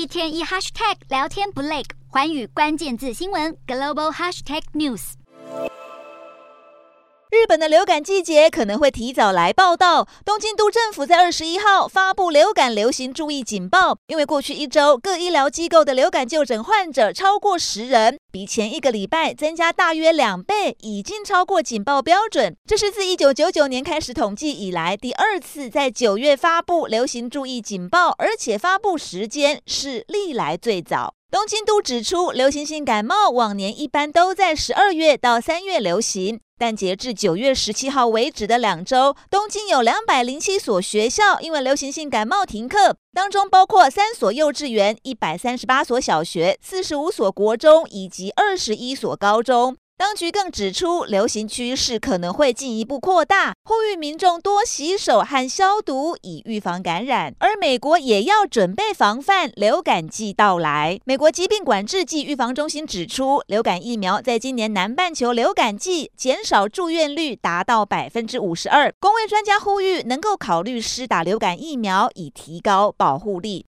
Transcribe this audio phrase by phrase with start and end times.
[0.00, 5.12] 一天一 hashtag 聊天不累，环宇关键字新闻 global hashtag news。
[7.30, 10.08] 日本的流感季节可能会提早来报道。
[10.24, 22.56] 东京都政府在二十一号发布流感流行注意警报，因为过去一周各医疗机构的流感就诊患者超过十人，比前一个礼拜增加大约两倍，已经超过警报标准。
[22.66, 31.14] 这是自一九九九年开始统计以来第二次在九月发布流行注意警报，而且发布时间是历来最早。
[31.30, 36.40] 东京都指出，流行性感冒往年一般都在十二月到三月流行。
[36.58, 49.79] 但截至九月十七号为止的两周，东京有两百零七所学校因为流行性感冒停课，当中包括三所幼稚园、一百三十八所小学、四十五所国中以及二十一所高中。
[50.00, 57.34] 当局更指出，流行趋势可能会进一步扩大，呼吁民众多洗手和消毒，以预防感染。
[57.38, 60.98] 而美国也要准备防范流感季到来。
[61.04, 68.90] 美国疾病管制暨预防中心指出，流感疫苗在今年南半球流感季减少住院率达到百分之五十二。
[68.98, 73.58] 公卫专家呼吁，能够考虑施打流感疫苗，以提高保护力。